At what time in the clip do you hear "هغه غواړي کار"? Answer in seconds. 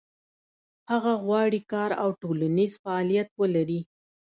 0.91-1.91